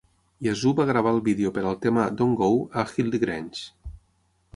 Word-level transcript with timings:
Yazoo 0.45 0.77
va 0.77 0.85
gravar 0.91 1.11
el 1.15 1.21
vídeo 1.27 1.51
per 1.57 1.63
al 1.71 1.77
tema 1.83 2.05
"Don't 2.21 2.33
Go" 2.39 2.47
a 2.55 2.87
Headley 2.87 3.23
Grange. 3.25 3.95